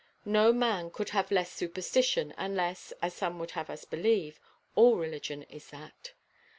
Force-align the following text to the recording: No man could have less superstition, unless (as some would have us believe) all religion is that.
No 0.25 0.51
man 0.51 0.89
could 0.89 1.09
have 1.09 1.29
less 1.29 1.51
superstition, 1.53 2.33
unless 2.35 2.91
(as 3.03 3.13
some 3.13 3.37
would 3.37 3.51
have 3.51 3.69
us 3.69 3.85
believe) 3.85 4.39
all 4.75 4.95
religion 4.97 5.43
is 5.43 5.69
that. 5.69 6.13